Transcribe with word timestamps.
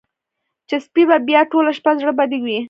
چې 0.67 0.75
سپۍ 0.85 1.03
به 1.09 1.17
بیا 1.27 1.41
ټوله 1.51 1.71
شپه 1.77 1.91
زړه 1.99 2.11
بدې 2.19 2.39
وي. 2.45 2.59